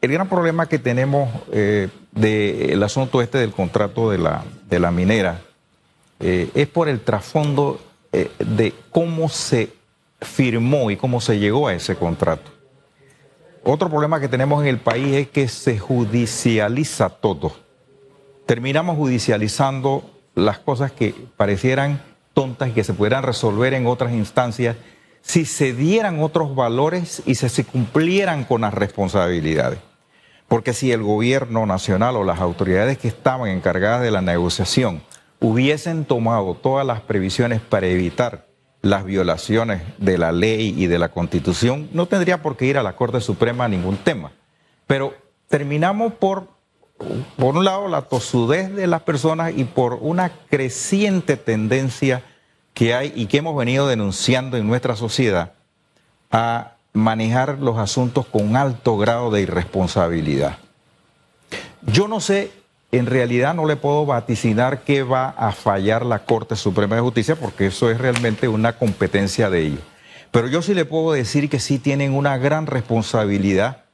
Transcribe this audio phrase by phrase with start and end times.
[0.00, 5.42] el gran problema que tenemos eh, del asunto este del contrato de la, minera
[6.20, 7.80] eh, es por el trasfondo
[8.12, 9.72] eh, de cómo se
[10.20, 12.50] firmó y cómo se llegó a ese contrato.
[13.62, 17.52] Otro problema que tenemos en el país es que se judicializa todo.
[18.46, 24.76] Terminamos judicializando las cosas que parecieran tontas y que se pudieran resolver en otras instancias
[25.20, 29.89] si se dieran otros valores y se, se cumplieran con las responsabilidades.
[30.50, 35.00] Porque si el gobierno nacional o las autoridades que estaban encargadas de la negociación
[35.38, 38.48] hubiesen tomado todas las previsiones para evitar
[38.82, 42.82] las violaciones de la ley y de la constitución, no tendría por qué ir a
[42.82, 44.32] la Corte Suprema a ningún tema.
[44.88, 45.14] Pero
[45.46, 46.48] terminamos por,
[47.36, 52.24] por un lado, la tosudez de las personas y por una creciente tendencia
[52.74, 55.52] que hay y que hemos venido denunciando en nuestra sociedad
[56.32, 60.58] a manejar los asuntos con alto grado de irresponsabilidad.
[61.82, 62.50] Yo no sé,
[62.92, 67.36] en realidad no le puedo vaticinar que va a fallar la Corte Suprema de Justicia
[67.36, 69.80] porque eso es realmente una competencia de ellos.
[70.30, 73.84] Pero yo sí le puedo decir que sí tienen una gran responsabilidad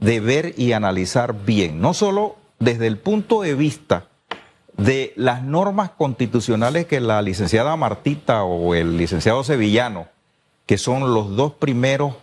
[0.00, 4.06] de ver y analizar bien, no solo desde el punto de vista
[4.76, 10.06] de las normas constitucionales que la licenciada Martita o el licenciado Sevillano,
[10.66, 12.14] que son los dos primeros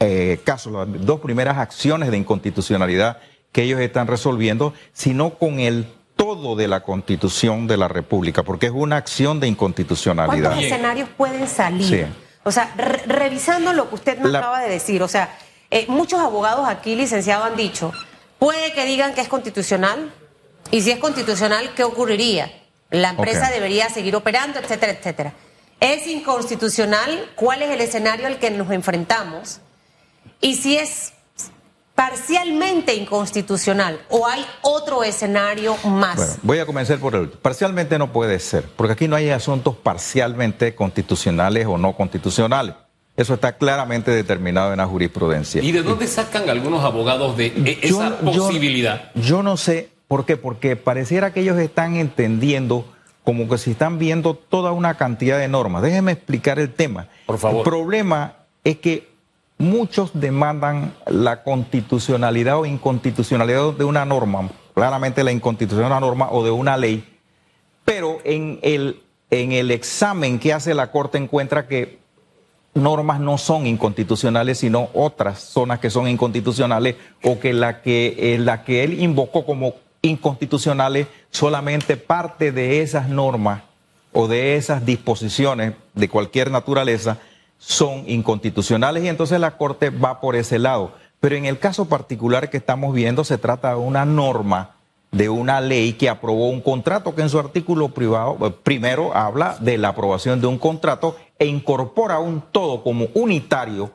[0.00, 3.18] eh, casos, las dos primeras acciones de inconstitucionalidad
[3.52, 8.66] que ellos están resolviendo, sino con el todo de la constitución de la República, porque
[8.66, 10.50] es una acción de inconstitucionalidad.
[10.50, 12.08] ¿Cuántos escenarios pueden salir?
[12.42, 12.72] O sea,
[13.06, 15.36] revisando lo que usted me acaba de decir, o sea,
[15.70, 17.92] eh, muchos abogados aquí, licenciado, han dicho,
[18.38, 20.12] puede que digan que es constitucional,
[20.70, 22.52] y si es constitucional, ¿qué ocurriría?
[22.90, 25.32] La empresa debería seguir operando, etcétera, etcétera.
[25.80, 27.30] ¿Es inconstitucional?
[27.34, 29.60] ¿Cuál es el escenario al que nos enfrentamos?
[30.40, 31.12] Y si es
[31.94, 36.16] parcialmente inconstitucional o hay otro escenario más.
[36.16, 39.76] Bueno, voy a comenzar por el parcialmente no puede ser, porque aquí no hay asuntos
[39.76, 42.74] parcialmente constitucionales o no constitucionales.
[43.16, 45.62] Eso está claramente determinado en la jurisprudencia.
[45.62, 49.10] ¿Y de dónde sacan algunos abogados de esa posibilidad?
[49.14, 50.36] yo no sé, ¿Por qué?
[50.36, 52.84] Porque pareciera que ellos están entendiendo
[53.24, 55.82] como que si están viendo toda una cantidad de normas.
[55.82, 57.08] Déjenme explicar el tema.
[57.26, 57.58] Por favor.
[57.58, 59.08] El problema es que
[59.58, 66.28] muchos demandan la constitucionalidad o inconstitucionalidad de una norma, claramente la inconstitucionalidad de una norma
[66.30, 67.04] o de una ley,
[67.84, 71.98] pero en el, en el examen que hace la Corte encuentra que
[72.74, 78.38] normas no son inconstitucionales, sino otras zonas que son inconstitucionales o que la que, eh,
[78.38, 83.62] la que él invocó como inconstitucionales, solamente parte de esas normas
[84.12, 87.18] o de esas disposiciones de cualquier naturaleza
[87.66, 90.92] son inconstitucionales y entonces la Corte va por ese lado.
[91.18, 94.76] Pero en el caso particular que estamos viendo se trata de una norma
[95.10, 99.56] de una ley que aprobó un contrato que en su artículo privado eh, primero habla
[99.60, 103.90] de la aprobación de un contrato e incorpora un todo como unitario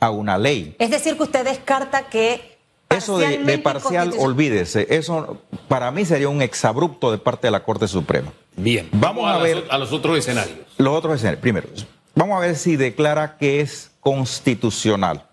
[0.00, 0.76] a una ley.
[0.78, 2.56] Es decir, que usted descarta que
[2.88, 4.86] eso de, parcial, olvídese.
[4.90, 5.38] Eso
[5.68, 8.32] para mí sería un exabrupto de parte de la Corte Suprema.
[8.56, 8.88] Bien.
[8.92, 10.58] Vamos, a, ver a los otros escenarios.
[10.78, 11.40] Los otros escenarios.
[11.40, 11.68] Primero,
[12.14, 15.26] vamos a ver si declara que es constitucional.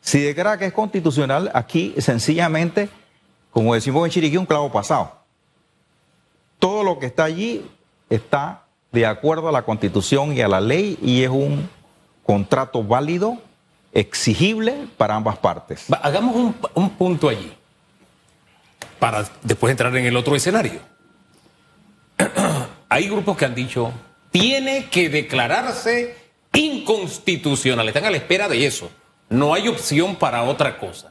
[0.00, 2.88] Si declara que es constitucional, aquí sencillamente,
[3.50, 5.16] como decimos en Chiriquí, un clavo pasado.
[6.58, 7.68] Todo lo que está allí
[8.08, 8.62] está
[8.92, 11.68] de acuerdo a la constitución y a la ley y es un
[12.24, 13.38] contrato válido
[13.92, 15.86] exigible para ambas partes.
[16.02, 17.52] hagamos un, punto allí,
[18.98, 20.80] para después entrar en el otro escenario.
[22.88, 23.92] Hay grupos que han dicho,
[24.38, 26.14] tiene que declararse
[26.52, 28.90] inconstitucional, están a la espera de eso,
[29.30, 31.10] no hay opción para otra cosa.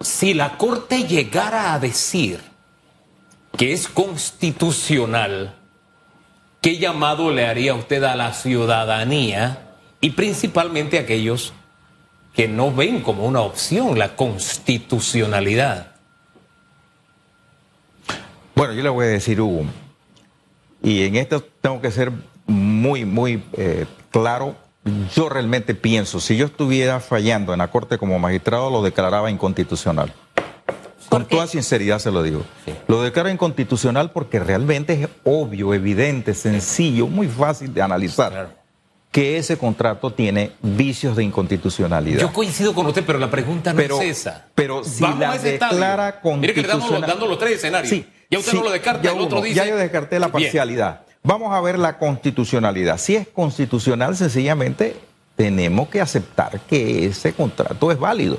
[0.00, 2.40] Si la Corte llegara a decir
[3.58, 5.56] que es constitucional,
[6.60, 11.52] ¿qué llamado le haría usted a la ciudadanía y principalmente a aquellos
[12.32, 15.96] que no ven como una opción la constitucionalidad.
[18.54, 19.64] Bueno, yo le voy a decir, Hugo,
[20.82, 22.12] y en esto tengo que ser
[22.76, 24.54] muy, muy eh, claro.
[25.14, 30.12] Yo realmente pienso, si yo estuviera fallando en la Corte como magistrado, lo declaraba inconstitucional.
[31.08, 32.44] Con toda sinceridad se lo digo.
[32.88, 38.54] Lo declaro inconstitucional porque realmente es obvio, evidente, sencillo, muy fácil de analizar
[39.10, 42.20] que ese contrato tiene vicios de inconstitucionalidad.
[42.20, 44.48] Yo coincido con usted, pero la pregunta no es esa.
[44.54, 46.40] Pero si la declara constitucional...
[46.40, 47.88] Mire que le estamos dando los tres escenarios.
[47.88, 49.54] Sí, ya usted no lo descarta, el otro dice...
[49.54, 51.05] Ya yo descarté la parcialidad.
[51.26, 52.98] Vamos a ver la constitucionalidad.
[52.98, 54.96] Si es constitucional, sencillamente
[55.34, 58.38] tenemos que aceptar que ese contrato es válido.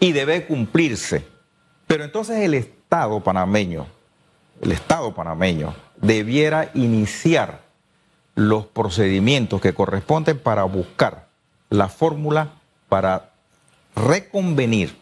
[0.00, 1.24] y debe cumplirse.
[1.86, 3.86] Pero entonces el Estado panameño,
[4.62, 7.60] el Estado panameño, debiera iniciar
[8.34, 11.28] los procedimientos que corresponden para buscar
[11.68, 12.54] la fórmula
[12.88, 13.30] para
[13.94, 14.96] reconvenir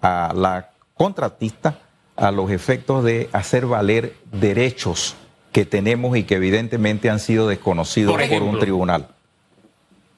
[0.00, 1.80] a la contratista
[2.16, 5.16] a los efectos de hacer valer derechos
[5.52, 9.08] que tenemos y que evidentemente han sido desconocidos por, un tribunal.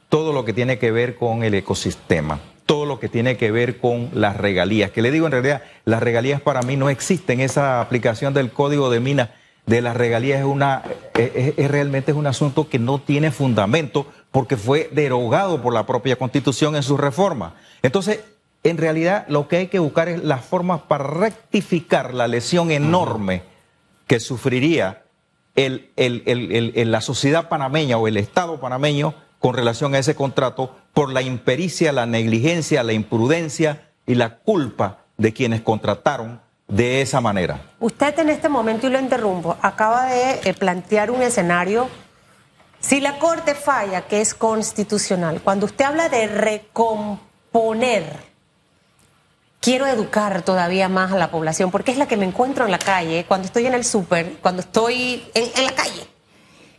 [0.09, 3.79] Todo lo que tiene que ver con el ecosistema, todo lo que tiene que ver
[3.79, 7.81] con las regalías, que le digo en realidad, las regalías para mí no existen, esa
[7.81, 9.31] aplicación del código de minas
[9.67, 10.83] de las regalías es una
[11.15, 16.17] es, realmente es un asunto que no tiene fundamento porque fue derogado por la propia
[16.17, 17.55] Constitución en su reforma.
[17.83, 18.21] Entonces,
[18.65, 23.43] en realidad lo que hay que buscar es las formas para rectificar la lesión enorme
[24.07, 25.02] que sufriría
[25.55, 31.23] el, la sociedad panameña o el Estado panameño con relación a ese contrato por la
[31.23, 37.61] impericia, la negligencia, la imprudencia y la culpa de quienes contrataron de esa manera.
[37.81, 41.89] Usted en este momento, y lo interrumpo, acaba de eh, plantear un escenario,
[42.81, 48.32] si la Corte falla, que es constitucional, cuando usted habla de recomponer,
[49.63, 52.81] quiero educar todavía más a la población, porque es la que me encuentro en la
[52.81, 56.07] calle, cuando estoy en el súper, cuando estoy en, la calle,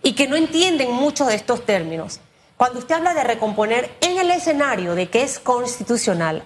[0.03, 2.19] y que no entienden muchos de estos términos.
[2.57, 6.43] Cuando usted habla de recomponer en el escenario de que es constitucional,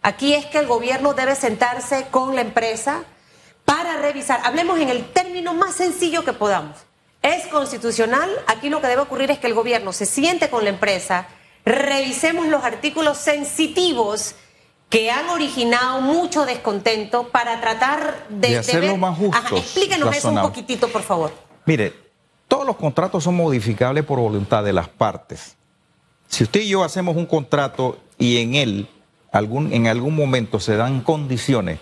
[0.00, 3.04] aquí es que el gobierno debe sentarse con la empresa
[3.66, 6.78] para revisar, hablemos en el término más sencillo que podamos.
[7.20, 10.70] Es constitucional, aquí lo que debe ocurrir es que el gobierno se siente con la
[10.70, 11.26] empresa,
[11.66, 14.34] revisemos los artículos sensitivos
[14.88, 19.56] que han originado mucho descontento para tratar de, de hacerlo más justo.
[19.56, 21.32] Explíquenos eso un poquitito, por favor.
[21.66, 21.92] Mire,
[22.48, 25.56] todos los contratos son modificables por voluntad de las partes.
[26.26, 28.88] Si usted y yo hacemos un contrato y en él
[29.32, 31.78] algún, en algún momento se dan condiciones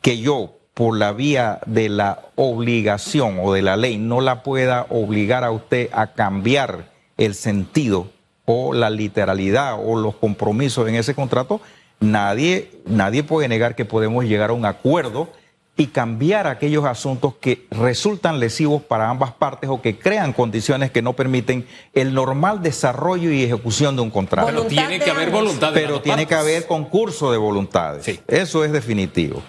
[0.00, 4.86] que yo, por la vía de la obligación o de la ley, no la pueda
[4.90, 8.10] obligar a usted a cambiar el sentido
[8.44, 11.60] o la literalidad o los compromisos en ese contrato,
[12.00, 15.30] Nadie, nadie puede negar que podemos llegar a un acuerdo
[15.78, 21.02] y cambiar aquellos asuntos que resultan lesivos para ambas partes o que crean condiciones que
[21.02, 24.46] no permiten el normal desarrollo y ejecución de un contrato.
[24.46, 25.72] Pero tiene que haber voluntad.
[25.74, 28.20] Pero tiene que haber concurso de voluntades.
[28.26, 29.42] Eso es definitivo.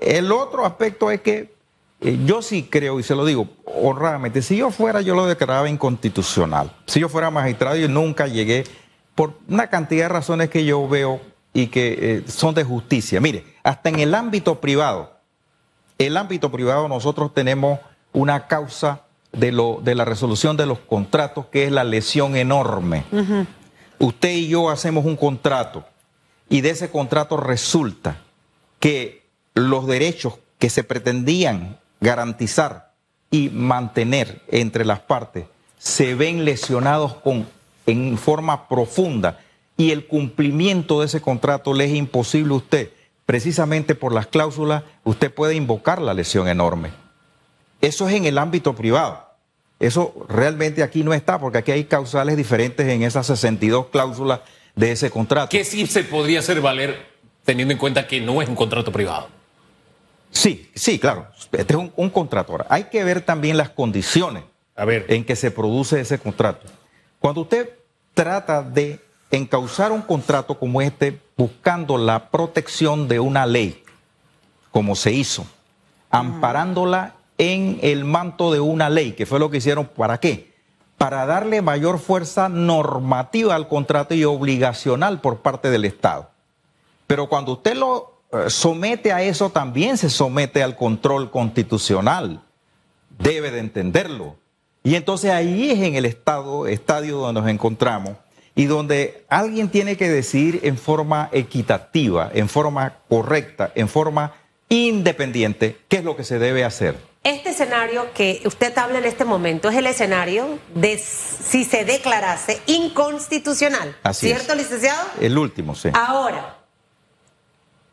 [0.00, 1.56] El otro aspecto es que
[2.00, 5.68] eh, yo sí creo, y se lo digo honradamente, si yo fuera, yo lo declaraba
[5.68, 6.72] inconstitucional.
[6.86, 8.64] Si yo fuera magistrado, yo nunca llegué,
[9.14, 11.20] por una cantidad de razones que yo veo
[11.56, 13.18] y que eh, son de justicia.
[13.18, 15.16] Mire, hasta en el ámbito privado,
[15.96, 17.80] el ámbito privado nosotros tenemos
[18.12, 23.04] una causa de, lo, de la resolución de los contratos que es la lesión enorme.
[23.98, 25.86] Usted y yo hacemos un contrato
[26.50, 28.18] y de ese contrato resulta
[28.78, 32.92] que los derechos que se pretendían garantizar
[33.30, 35.46] y mantener entre las partes
[35.78, 37.48] se ven lesionados con,
[37.86, 39.40] en forma profunda
[39.76, 42.90] y el cumplimiento de ese contrato le es imposible a usted,
[43.26, 46.90] precisamente por las cláusulas, usted puede invocar la lesión enorme.
[47.80, 49.26] Eso es en el ámbito privado.
[49.78, 54.40] Eso realmente aquí no está, porque aquí hay causales diferentes en esas 62 cláusulas
[54.74, 55.50] de ese contrato.
[55.50, 57.06] ¿Qué sí se podría hacer valer
[57.44, 59.28] teniendo en cuenta que no es un contrato privado?
[60.30, 61.26] Sí, sí, claro.
[61.52, 62.52] Este es un, un contrato.
[62.52, 64.44] Ahora, hay que ver también las condiciones
[64.76, 66.66] en que se produce ese contrato.
[67.18, 67.70] Cuando usted
[68.14, 73.82] trata de encauzar un contrato como este buscando la protección de una ley,
[74.70, 75.46] como se hizo,
[76.10, 80.54] amparándola en el manto de una ley, que fue lo que hicieron, ¿para qué?
[80.96, 86.30] Para darle mayor fuerza normativa al contrato y obligacional por parte del Estado.
[87.06, 92.42] Pero cuando usted lo eh, somete a eso, también se somete al control constitucional.
[93.18, 94.36] Debe de entenderlo.
[94.82, 98.16] Y entonces ahí es en el estado, estadio donde nos encontramos
[98.56, 104.34] y donde alguien tiene que decidir en forma equitativa, en forma correcta, en forma
[104.70, 106.96] independiente, qué es lo que se debe hacer.
[107.22, 112.60] Este escenario que usted habla en este momento es el escenario de si se declarase
[112.66, 113.94] inconstitucional.
[114.12, 115.06] ¿Cierto, licenciado?
[115.20, 115.90] El último, sí.
[115.92, 116.56] Ahora,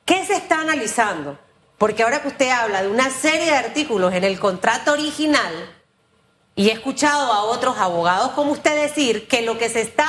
[0.06, 1.38] ¿qué se está analizando?
[1.78, 5.52] Porque ahora que usted habla de una serie de artículos en el contrato original,
[6.56, 10.08] y he escuchado a otros abogados como usted decir que lo que se está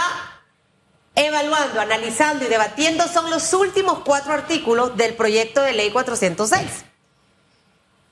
[1.15, 6.85] evaluando, analizando y debatiendo son los últimos cuatro artículos del proyecto de ley 406.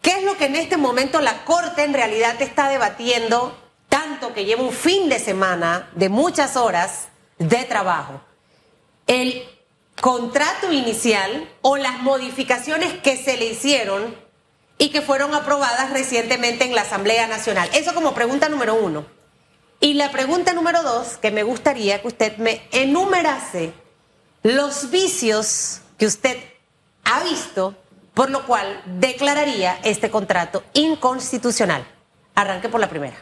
[0.01, 3.57] ¿Qué es lo que en este momento la Corte en realidad está debatiendo,
[3.89, 8.21] tanto que lleva un fin de semana de muchas horas de trabajo?
[9.07, 9.45] El
[10.01, 14.17] contrato inicial o las modificaciones que se le hicieron
[14.79, 17.69] y que fueron aprobadas recientemente en la Asamblea Nacional.
[17.73, 19.07] Eso como pregunta número uno.
[19.83, 23.73] Y la pregunta número dos, que me gustaría que usted me enumerase
[24.45, 26.37] los vicios que usted
[27.03, 27.75] ha visto,
[28.15, 31.85] por lo cual declararía este contrato inconstitucional.
[32.37, 33.17] Arranque por la primera.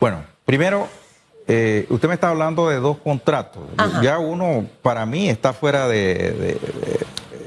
[0.00, 0.88] Bueno, primero,
[1.46, 3.62] eh, usted me está hablando de dos contratos.
[4.02, 6.58] Ya uno, para mí, está fuera de...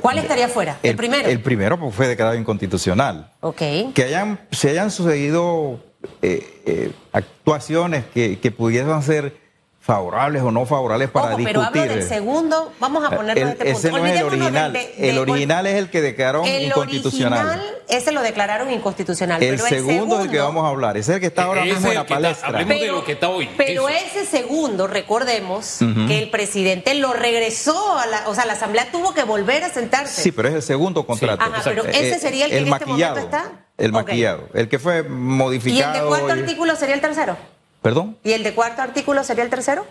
[0.02, 0.80] ¿Cuál estaría fuera?
[0.84, 1.28] El, primero.
[1.28, 3.30] El primero pues, fue declarado inconstitucional.
[3.42, 3.62] Ok.
[3.94, 5.82] Que hayan, se hayan sucedido
[6.22, 9.44] eh, eh, actuaciones que, que pudiesen ser
[9.84, 11.56] favorables o no favorables para Ojo, discutir.
[11.56, 13.80] Pero hablo del segundo, vamos a ponerlo el, este punto.
[13.80, 14.78] Ese no es el original.
[14.98, 17.48] el original es el que declararon el inconstitucional.
[17.48, 19.44] Original, ese lo declararon inconstitucional.
[19.44, 20.96] El, pero segundo, el segundo es el que vamos a hablar.
[20.96, 22.48] Ese es el que está ahora mismo en la palestra.
[22.48, 23.50] Está, pero, de lo que está hoy.
[23.58, 28.90] Pero ese segundo, recordemos que el presidente lo regresó a la, o sea, la asamblea
[28.90, 30.22] tuvo que volver a sentarse.
[30.22, 31.44] Sí, pero es el segundo contrato.
[31.44, 31.52] Sí.
[31.54, 33.52] Ajá, pero ese sería el que en este momento está.
[33.84, 35.94] El maquillado, el que fue modificado.
[35.94, 37.36] ¿Y el de cuarto artículo sería el tercero?
[37.82, 38.18] ¿Perdón?
[38.24, 39.86] ¿Y el de cuarto artículo sería el tercero?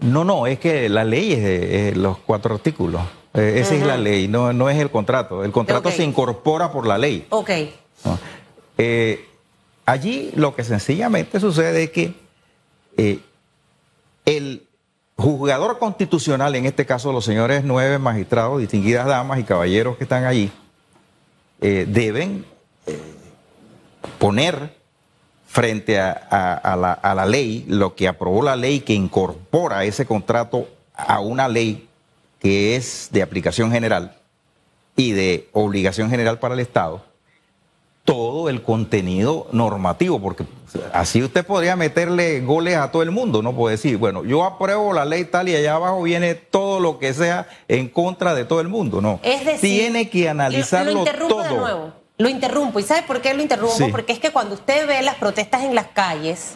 [0.00, 3.00] No, no, es que la ley es de los cuatro artículos.
[3.32, 5.42] Eh, esa es la ley, no, no es el contrato.
[5.42, 7.26] El contrato se incorpora por la ley.
[7.30, 7.50] Ok.
[8.76, 9.28] Eh,
[9.86, 12.14] allí lo que sencillamente sucede es que
[12.98, 13.20] eh,
[14.26, 14.66] el
[15.16, 20.24] juzgador constitucional, en este caso los señores nueve magistrados, distinguidas damas y caballeros que están
[20.24, 20.52] allí,
[21.60, 22.44] deben
[24.18, 24.74] poner
[25.46, 31.46] frente a, la, ley, lo que aprobó la ley que incorpora ese contrato a una
[31.46, 31.88] ley
[32.40, 34.16] que es de aplicación general
[34.96, 37.04] y de obligación general para el Estado,
[38.04, 40.44] todo el contenido normativo, porque
[40.92, 43.54] así usted podría meterle goles a todo el mundo, ¿no?
[43.54, 47.14] Puede decir, bueno, yo apruebo la ley tal y allá abajo viene todo lo que
[47.14, 49.20] sea en contra de todo el mundo, ¿no?
[49.22, 52.03] Es decir, tiene que analizarlo todo.
[52.16, 52.78] Lo interrumpo.
[52.78, 53.90] ¿Y sabe por qué lo interrumpo?
[53.90, 56.52] Porque es que cuando usted ve las protestas en las calles,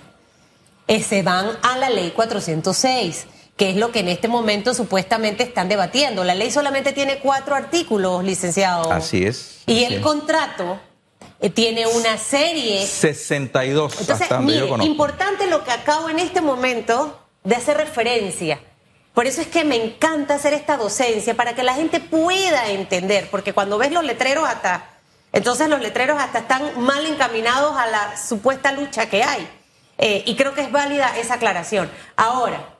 [0.86, 3.26] eh, se van a la ley 406
[3.58, 6.22] que es lo que en este momento supuestamente están debatiendo.
[6.22, 8.92] La ley solamente tiene cuatro artículos, licenciado.
[8.92, 9.62] Así es.
[9.66, 10.78] Y el contrato
[11.40, 12.86] eh, tiene una serie.
[12.86, 14.00] 62.
[14.00, 18.60] Entonces, mire, importante lo que acabo en este momento de hacer referencia.
[19.12, 23.28] Por eso es que me encanta hacer esta docencia, para que la gente pueda entender,
[23.28, 24.97] porque cuando ves los letreros hasta
[25.32, 29.48] entonces los letreros hasta están mal encaminados a la supuesta lucha que hay.
[29.98, 31.90] Eh, y creo que es válida esa aclaración.
[32.16, 32.76] Ahora,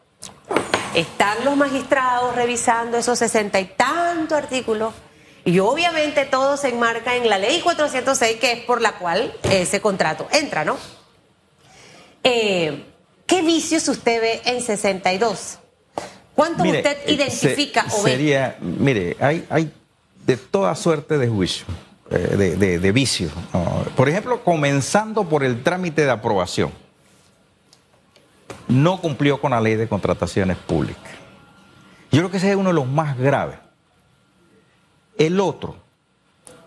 [0.95, 4.95] están los magistrados revisando esos sesenta y tantos artículos
[5.45, 9.81] y obviamente todo se enmarca en la ley 406 que es por la cual ese
[9.81, 10.77] contrato entra, ¿no?
[12.23, 12.85] Eh,
[13.27, 15.59] ¿Qué vicios usted ve en 62?
[16.35, 18.13] ¿Cuántos usted eh, identifica o ve?
[18.13, 19.73] Sería, mire, hay, hay
[20.25, 21.67] de toda suerte de juicio.
[22.11, 23.29] Eh, de, de, vicio.
[23.95, 26.73] Por ejemplo, comenzando por el trámite de aprobación.
[28.67, 31.13] No cumplió con la ley de contrataciones públicas.
[32.11, 33.59] Yo creo que ese es uno de los más graves.
[35.19, 35.77] El otro,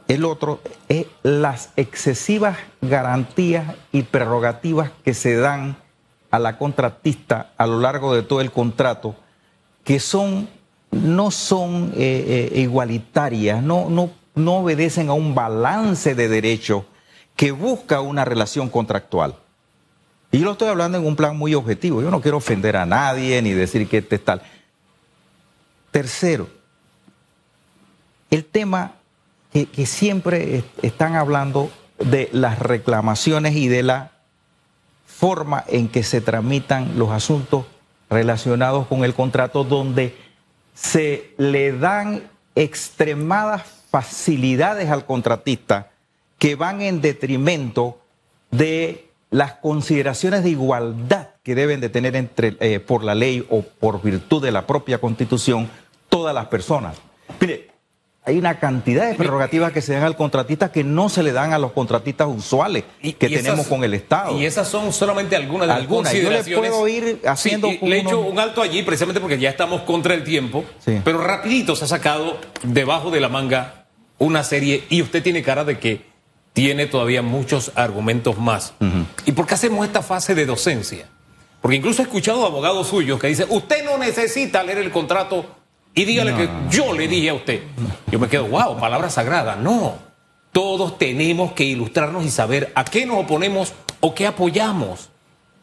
[0.08, 5.76] el otro es las excesivas garantías y prerrogativas que se dan
[6.30, 9.16] a la contratista a lo largo de todo el contrato,
[9.84, 10.48] que son
[10.92, 16.86] no son eh, eh, igualitarias, no, no no obedecen a un balance de derecho
[17.36, 19.36] que busca una relación contractual.
[20.32, 22.02] Y yo lo estoy hablando en un plan muy objetivo.
[22.02, 24.42] Yo no quiero ofender a nadie ni decir que este es tal.
[25.92, 26.48] Tercero,
[28.30, 28.94] el tema
[29.52, 31.70] que, que siempre están hablando
[32.00, 34.12] de las reclamaciones y de la
[35.06, 37.66] forma en que se tramitan los asuntos
[38.10, 40.16] relacionados con el contrato, donde
[40.74, 42.24] se le dan
[42.56, 45.92] extremadas facilidades al contratista
[46.40, 48.00] que van en detrimento
[48.50, 53.62] de las consideraciones de igualdad que deben de tener entre, eh, por la ley o
[53.62, 55.70] por virtud de la propia constitución
[56.10, 56.98] todas las personas.
[57.40, 57.70] Mire,
[58.24, 61.54] hay una cantidad de prerrogativas que se dan al contratista que no se le dan
[61.54, 64.38] a los contratistas usuales que tenemos con el Estado.
[64.38, 66.46] Y esas son solamente algunas de las consideraciones.
[66.46, 67.68] Yo le puedo ir haciendo...
[67.68, 70.64] le he hecho un alto allí precisamente porque ya estamos contra el tiempo,
[71.04, 73.81] pero rapidito se ha sacado debajo de la manga
[74.22, 76.06] una serie y usted tiene cara de que
[76.54, 78.74] tiene todavía muchos argumentos más.
[79.26, 81.08] ¿Y por qué hacemos esta fase de docencia?
[81.60, 85.46] Porque incluso he escuchado abogados suyos que dicen, usted no necesita leer el contrato
[85.96, 87.64] y dígale que yo le dije a usted.
[88.12, 89.56] Yo me quedo, wow, palabra sagrada.
[89.56, 89.96] No,
[90.52, 95.10] todos tenemos que ilustrarnos y saber a qué nos oponemos o qué apoyamos.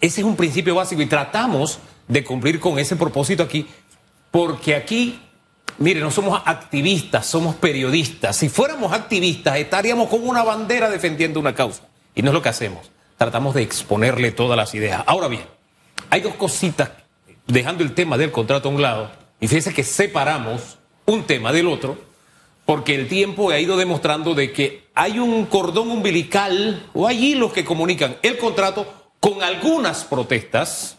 [0.00, 3.68] Ese es un principio básico y tratamos de cumplir con ese propósito aquí,
[4.32, 5.20] porque aquí
[5.78, 8.36] Mire, no somos activistas, somos periodistas.
[8.36, 11.82] Si fuéramos activistas, estaríamos con una bandera defendiendo una causa.
[12.16, 12.90] Y no es lo que hacemos.
[13.16, 15.04] Tratamos de exponerle todas las ideas.
[15.06, 15.44] Ahora bien,
[16.10, 16.90] hay dos cositas,
[17.46, 21.68] dejando el tema del contrato a un lado, y fíjense que separamos un tema del
[21.68, 21.96] otro,
[22.66, 27.52] porque el tiempo ha ido demostrando de que hay un cordón umbilical o hay hilos
[27.52, 30.96] que comunican el contrato con algunas protestas,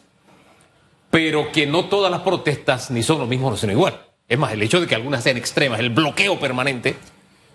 [1.11, 4.08] pero que no todas las protestas ni son lo mismo ni son igual.
[4.29, 6.95] Es más, el hecho de que algunas sean extremas, el bloqueo permanente,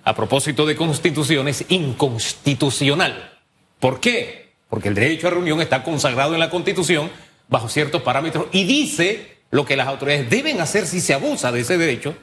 [0.02, 3.38] a propósito de constitución, es inconstitucional.
[3.78, 4.54] ¿Por qué?
[4.68, 7.10] Porque el derecho a reunión está consagrado en la constitución
[7.48, 11.60] bajo ciertos parámetros y dice lo que las autoridades deben hacer si se abusa de
[11.60, 12.16] ese derecho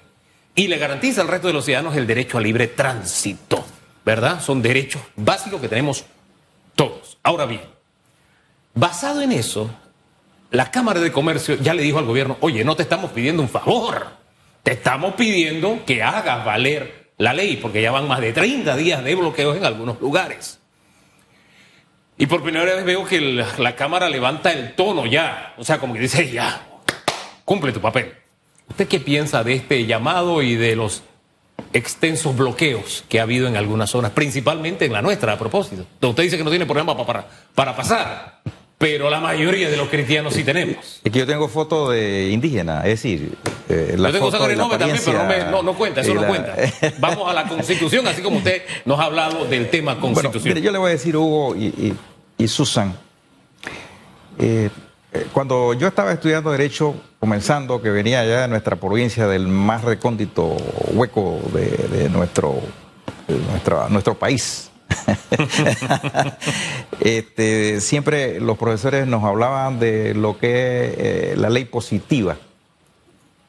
[0.54, 3.64] y le garantiza al resto de los ciudadanos el derecho a libre tránsito,
[4.04, 4.42] ¿verdad?
[4.42, 6.04] Son derechos básicos que tenemos
[6.76, 7.18] todos.
[7.24, 7.62] Ahora bien,
[8.74, 9.70] basado en eso,
[10.50, 13.50] la Cámara de Comercio ya le dijo al gobierno, oye, no te estamos pidiendo un
[13.50, 14.21] favor,
[14.64, 19.04] te estamos pidiendo que hagas valer la ley, porque ya van más de 30 días
[19.04, 20.60] de bloqueos en algunos lugares.
[22.18, 25.94] Y por primera vez veo que la, Cámara levanta el tono ya, o sea, como
[25.94, 26.68] que dice, ya,
[27.46, 28.14] cumple tu papel.
[28.70, 31.04] ¿Usted qué piensa de este llamado y de los
[31.74, 35.86] extensos bloqueos que ha habido en algunas zonas, principalmente en la nuestra, a propósito?
[36.02, 38.42] Usted dice que no tiene problema para, para pasar,
[38.82, 41.00] pero la mayoría de los cristianos sí tenemos.
[41.04, 43.38] Es que yo tengo fotos de indígenas, es decir,
[43.70, 46.26] eh, la yo tengo de la también, pero no, me, no, no, cuenta, eso no
[46.28, 46.56] cuenta.
[47.00, 50.42] Vamos a la Constitución, así como usted nos ha hablado del tema Constitución.
[50.42, 51.94] Bueno, mire, yo le voy a decir, Hugo y, y,
[52.38, 52.98] y Susan,
[54.40, 54.70] eh,
[55.14, 59.84] eh, cuando yo estaba estudiando Derecho, comenzando, que venía ya de nuestra provincia, del más
[59.84, 60.58] recóndito
[60.94, 62.60] hueco de, nuestro,
[63.90, 64.71] nuestro país,
[67.00, 72.38] este, siempre los profesores nos hablaban de lo que es eh, la ley positiva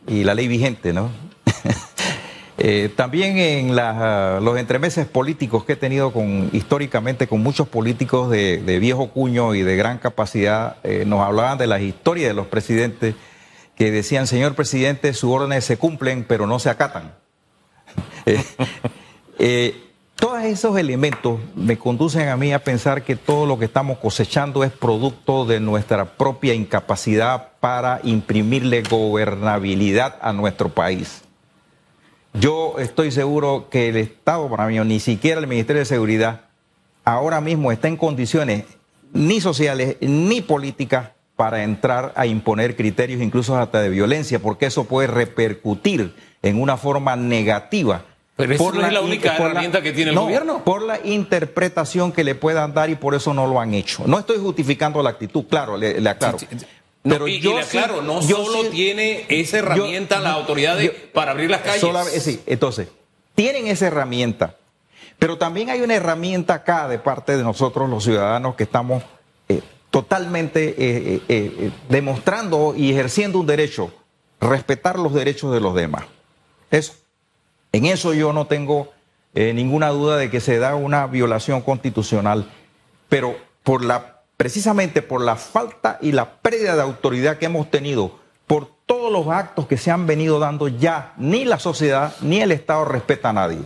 [0.06, 1.10] y la ley vigente, ¿no?
[2.64, 8.30] Eh, también en ah, los entremeses políticos que he tenido con, históricamente con muchos políticos
[8.30, 12.46] de, viejo cuño y de gran capacidad, eh, nos hablaban de las historias de los
[12.46, 13.16] presidentes
[13.74, 17.14] que decían, señor presidente, sus órdenes se cumplen, pero no se acatan.
[20.22, 24.62] Todos esos elementos me conducen a mí a pensar que todo lo que estamos cosechando
[24.62, 31.22] es producto de nuestra propia incapacidad para imprimirle gobernabilidad a nuestro país.
[32.34, 36.42] Yo estoy seguro que el Estado mí, ni siquiera el Ministerio de Seguridad,
[37.04, 38.62] ahora mismo está en condiciones
[39.12, 44.84] ni sociales ni políticas para entrar a imponer criterios incluso hasta de violencia, porque eso
[44.84, 48.04] puede repercutir en una forma negativa.
[48.36, 50.64] Pero esa no es la única herramienta que tiene el gobierno.
[50.64, 54.04] Por la interpretación que le puedan dar y por eso no lo han hecho.
[54.06, 56.38] No estoy justificando la actitud, claro, le, aclaro.
[57.02, 60.78] Pero y, yo claro, no solo tiene esa herramienta la autoridad
[61.12, 62.14] para abrir las calles.
[62.14, 62.88] Eh, sí, entonces,
[63.34, 64.56] tienen esa herramienta,
[65.18, 69.02] pero también hay una herramienta acá de parte de nosotros los ciudadanos que estamos
[69.48, 73.92] eh, totalmente eh, demostrando y ejerciendo un derecho,
[74.40, 76.04] respetar los derechos de los demás.
[76.70, 76.94] Eso,
[77.72, 78.92] en eso yo no tengo
[79.34, 82.50] ninguna duda de que se da una violación constitucional,
[83.08, 83.34] pero
[84.36, 89.28] precisamente por la falta y la pérdida de autoridad que hemos tenido, por todos los
[89.28, 93.32] actos que se han venido dando ya, ni la sociedad ni el Estado respeta a
[93.32, 93.60] nadie.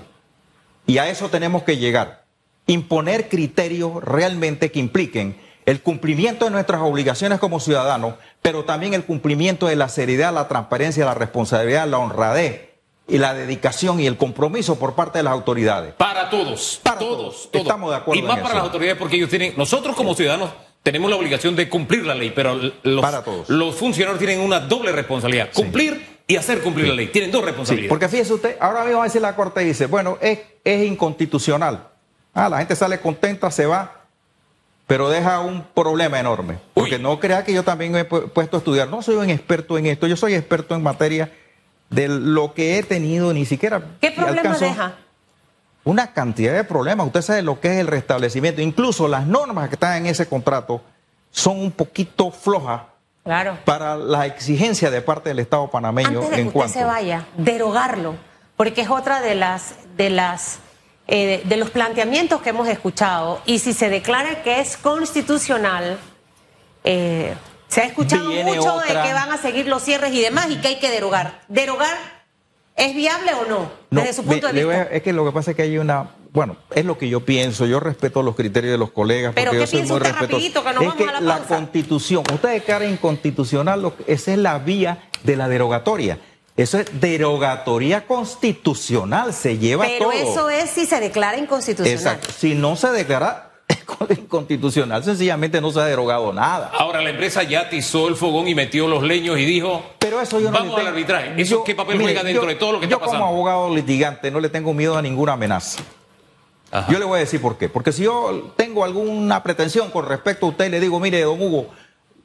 [0.86, 2.24] Y a eso tenemos que llegar.
[2.68, 9.04] Imponer criterios realmente que impliquen el cumplimiento de nuestras obligaciones como ciudadanos, pero también el
[9.04, 12.75] cumplimiento de la seriedad, la transparencia, la responsabilidad, la honradez
[13.08, 15.94] y la dedicación y el compromiso por parte de las autoridades.
[15.94, 16.80] Para todos.
[16.82, 17.48] Para todos.
[17.52, 18.22] Estamos de acuerdo.
[18.22, 20.50] Y más para las autoridades porque ellos tienen, nosotros como ciudadanos
[20.82, 25.50] tenemos la obligación de cumplir la ley, pero los, los funcionarios tienen una doble responsabilidad,
[25.52, 27.08] cumplir y hacer cumplir la ley.
[27.08, 27.88] Tienen dos responsabilidades.
[27.88, 31.88] porque fíjese usted, ahora mismo a decir la Corte dice, bueno, es, es inconstitucional.
[32.34, 34.04] Ah, la gente sale contenta, se va,
[34.86, 36.58] pero deja un problema enorme.
[36.74, 38.88] Porque no crea que yo también me he puesto a estudiar.
[38.88, 41.32] No soy un experto en esto, yo soy experto en materia
[41.90, 43.82] de lo que he tenido, ni siquiera...
[44.00, 44.96] ¿Qué problema deja?
[45.86, 47.06] una cantidad de problemas.
[47.06, 48.60] Usted sabe lo que es el restablecimiento.
[48.60, 50.82] Incluso las normas que están en ese contrato
[51.30, 52.82] son un poquito flojas
[53.64, 57.26] para la exigencia de parte del Estado panameño Antes de en que usted se vaya,
[57.36, 58.14] derogarlo,
[58.56, 60.58] porque es otra de las de las
[61.08, 63.40] eh, de los planteamientos que hemos escuchado.
[63.46, 65.98] Y si se declara que es constitucional,
[66.82, 67.34] eh,
[67.68, 70.68] se ha escuchado mucho de que van a seguir los cierres y demás y que
[70.68, 71.42] hay que derogar.
[71.48, 72.16] Derogar
[72.76, 73.70] ¿Es viable o no?
[73.90, 74.82] Desde su punto de vista.
[74.82, 76.10] es que lo que pasa es que hay una.
[76.32, 77.64] Bueno, es lo que yo pienso.
[77.64, 79.32] Yo respeto los criterios de los colegas.
[79.34, 82.90] Pero porque ¿qué yo soy muy rapidito, que no es que la, constitución, ustedes declaran
[82.90, 86.18] inconstitucional, esa es la vía de la derogatoria.
[86.58, 90.12] Eso es derogatoria constitucional, se lleva Pero todo.
[90.12, 91.94] eso es si se declara inconstitucional.
[91.94, 92.28] Exacto.
[92.38, 93.45] Si no se declara
[94.10, 96.70] inconstitucional, sencillamente no se ha derogado nada.
[96.74, 100.40] Ahora la empresa ya atizó el fogón y metió los leños y dijo, Pero eso
[100.40, 101.32] yo no vamos al arbitraje.
[101.40, 103.24] ¿Eso Yo- qué papel mire, juega dentro yo- de todo lo que yo está pasando?
[103.26, 105.82] como abogado litigante no le tengo miedo a ninguna amenaza.
[106.70, 106.90] Ajá.
[106.92, 107.68] Yo le voy a decir por qué.
[107.68, 111.40] Porque si yo tengo alguna pretensión con respecto a usted y le digo, mire, don
[111.40, 111.68] Hugo,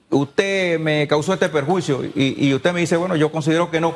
[0.10, 3.96] usted me causó este perjuicio y, y usted me dice, bueno, yo considero que no.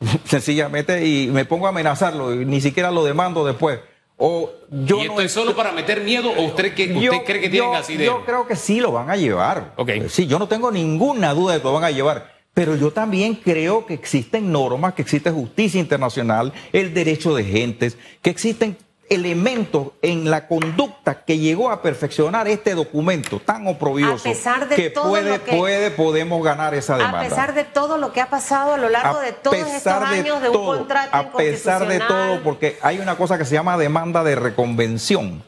[0.24, 3.80] Sencillamente, y me pongo a amenazarlo y ni siquiera lo demando después.
[4.22, 7.24] O yo ¿Y no esto es solo para meter miedo o usted, que, usted yo-
[7.24, 8.04] cree que tienen yo- así de...
[8.04, 9.72] Yo creo que sí lo van a llevar.
[9.76, 9.90] Ok.
[10.10, 12.30] Sí, yo no tengo ninguna duda de que lo van a llevar.
[12.52, 17.96] Pero yo también creo que existen normas, que existe justicia internacional, el derecho de gentes,
[18.20, 18.76] que existen
[19.10, 24.76] elementos en la conducta que llegó a perfeccionar este documento tan oprobioso A pesar de
[24.76, 27.20] que todo puede, lo que- puede, podemos ganar esa demanda.
[27.20, 29.90] A pesar de todo lo que ha pasado a lo largo de todos estos de
[30.06, 33.76] años de un contrato A pesar de todo, porque hay una cosa que se llama
[33.76, 35.42] demanda de reconvención.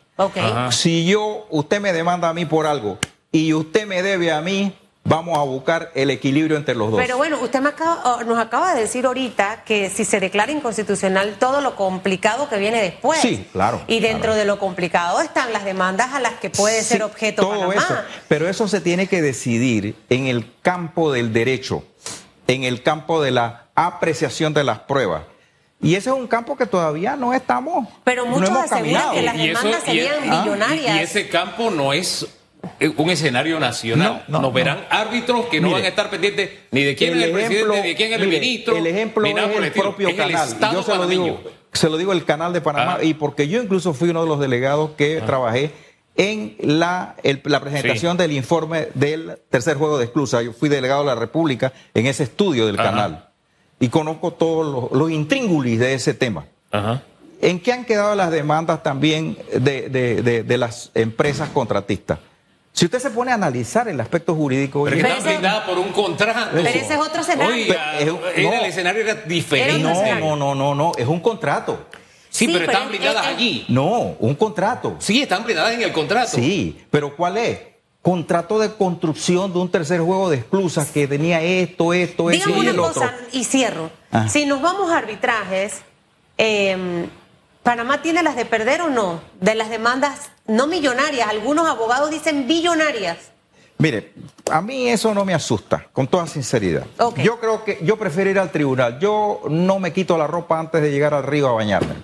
[0.70, 2.98] Si yo, usted me demanda a mí por algo
[3.31, 7.01] y usted me debe a mí, vamos a buscar el equilibrio entre los dos.
[7.01, 10.53] Pero bueno, usted me acaba- oh, nos acaba de decir ahorita que si se declara
[10.53, 13.21] inconstitucional todo lo complicado que viene después.
[13.21, 14.35] Sí, claro, Y dentro claro.
[14.37, 17.75] de lo complicado están las demandas a las que puede Sí, ser objeto todo Panamá.
[17.75, 17.95] eso.
[18.29, 21.85] Pero eso se tiene que decidir en el campo del derecho,
[22.47, 25.23] en el campo de la apreciación de las pruebas.
[25.81, 27.88] Y ese es un campo que todavía no estamos.
[28.05, 29.12] Pero muchos no hemos aseguran caminado.
[29.15, 30.95] que las eso- demandas y- serían ah, millonarias.
[30.97, 32.25] Y, y ese campo no es
[32.96, 34.25] un escenario nacional.
[34.29, 34.53] No, no, Nos no.
[34.53, 37.55] verán árbitros que no Mire, van a estar pendientes ni de quién es el presidente,
[37.57, 38.77] ejemplo- ni de quién es el mire, ministro.
[38.77, 40.48] El ejemplo ni nada es por el propio Es canal.
[40.48, 41.40] Estado yo se lo, digo,
[41.72, 43.05] se lo digo el canal de Panamá Ajá.
[43.05, 45.70] y porque yo incluso fui uno de los delegados que trabajé
[46.16, 50.42] en la, el- la presentación del informe del tercer juego de exclusa.
[50.42, 52.90] Yo fui delegado de la República en ese estudio del Ajá.
[52.90, 53.29] canal
[53.81, 56.44] y conozco todos los, los intríngulis de ese tema.
[56.70, 57.03] Ajá.
[57.40, 62.18] ¿En qué han quedado las demandas también de, de- de- de las empresas contratistas?
[62.72, 65.88] Si usted se pone a analizar el aspecto jurídico, Pero que está blindada por un
[65.92, 66.50] contrato.
[66.54, 67.52] Pero ese es otro escenario.
[67.54, 68.18] Oiga, es- no.
[68.52, 69.74] el escenario era diferente.
[69.74, 70.24] Era no, escenario.
[70.24, 71.87] no, no, no, no, es un contrato.
[72.30, 73.64] Sí, Sí, pero, pero están es- blindadas es- allí.
[73.68, 74.96] No, un contrato.
[75.00, 76.30] Sí, están blindadas en el contrato.
[76.35, 77.58] Sí, pero ¿cuál es?
[78.00, 82.56] Contrato de construcción de un tercer juego de exclusas que tenía esto, esto, esto Dígame
[82.56, 82.94] y una el otro.
[83.02, 83.90] cosa y cierro.
[84.11, 84.28] Ah.
[84.28, 85.82] Si nos vamos a arbitrajes,
[86.38, 87.06] eh,
[87.62, 89.20] ¿Panamá tiene las de perder o no?
[89.40, 91.29] De las demandas no millonarias.
[91.29, 93.18] Algunos abogados dicen billonarias.
[93.79, 94.12] Mire,
[94.51, 96.87] a mí eso no me asusta, con toda sinceridad.
[97.22, 98.98] Yo creo que yo prefiero ir al tribunal.
[99.01, 101.94] Yo no me quito la ropa antes de llegar al río a bañarme.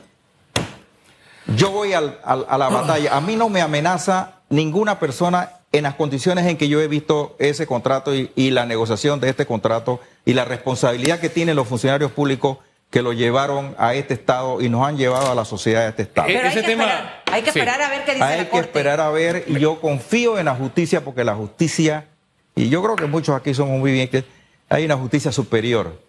[1.56, 3.16] Yo voy al- al- a la batalla.
[3.16, 7.36] A mí no me amenaza ninguna persona en las condiciones en que yo he visto
[7.38, 11.68] ese contrato y, y la negociación de este contrato y la responsabilidad que tienen los
[11.68, 12.58] funcionarios públicos
[12.90, 16.02] que lo llevaron a este Estado y nos han llevado a la sociedad de este
[16.02, 16.26] Estado.
[16.28, 17.22] Pero hay ese que tema- esperar.
[17.26, 17.58] Hay que sí.
[17.58, 18.66] esperar a ver qué dice Hay la que Corte.
[18.66, 22.06] esperar a ver y yo confío en la justicia porque la justicia,
[22.54, 24.24] y yo creo que muchos aquí somos muy bien, que
[24.70, 26.00] hay una justicia superior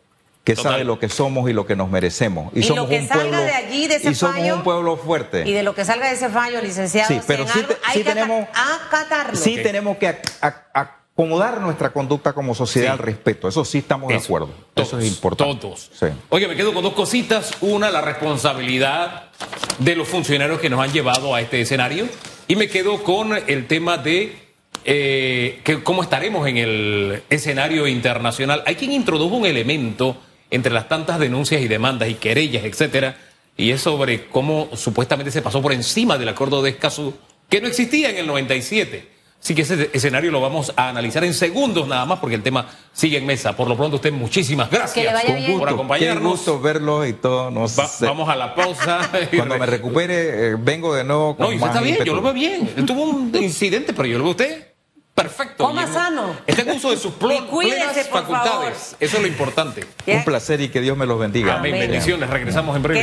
[0.45, 0.71] que Total.
[0.71, 2.51] sabe lo que somos y lo que nos merecemos.
[2.55, 4.55] Y, Y somos lo que un salga pueblo, de allí, de ese y somos fallo,
[4.55, 5.43] un pueblo fuerte.
[5.45, 7.97] Y de lo que salga de ese fallo, licenciado, Sí, pero sí Senaro, te- hay
[7.97, 9.35] sí que tenemos- acatarlo.
[9.35, 10.21] Sí tenemos que ac-
[10.73, 10.89] ac-
[11.19, 12.91] acomodar nuestra conducta como sociedad Sí.
[12.93, 13.49] al respeto.
[13.49, 14.49] Eso sí estamos de acuerdo.
[14.73, 15.55] todos, Eso es importante.
[15.61, 15.89] Todos.
[15.99, 16.05] Sí.
[16.29, 17.51] Oye, me quedo con dos cositas.
[17.59, 19.25] Una, la responsabilidad
[19.79, 22.07] de los funcionarios que nos han llevado a este escenario.
[22.47, 24.37] Y me quedo con el tema de
[24.85, 28.63] eh, que cómo estaremos en el escenario internacional.
[28.65, 30.15] Hay quien introdujo un elemento
[30.51, 33.17] entre las tantas denuncias y demandas y querellas, etcétera,
[33.57, 37.13] y es sobre cómo supuestamente se pasó por encima del acuerdo de Escazú,
[37.49, 39.18] que no existía en el 97.
[39.41, 42.67] Así que ese escenario lo vamos a analizar en segundos nada más porque el tema
[42.91, 43.55] sigue en mesa.
[43.55, 45.13] Por lo pronto, usted muchísimas gracias
[45.57, 46.21] por acompañarnos.
[46.23, 47.49] Qué gusto verlo y todo.
[47.49, 48.05] No Va- sé.
[48.05, 49.09] vamos a la pausa.
[49.35, 52.15] Cuando me recupere, eh, vengo de nuevo con No, y usted más está bien, yo
[52.15, 52.85] lo veo bien.
[52.85, 54.65] Tuvo un incidente, pero yo lo veo a usted
[55.15, 55.65] perfecto.
[55.65, 56.35] Coma sano.
[56.47, 57.13] Está en uso de sus
[57.49, 58.95] cuídese, plenas por facultades.
[58.99, 59.85] Eso es lo importante.
[60.07, 61.55] Un placer y que Dios me los bendiga.
[61.55, 61.75] Amén.
[61.75, 61.89] Amén.
[61.89, 62.29] Bendiciones.
[62.29, 62.99] Regresamos en breve.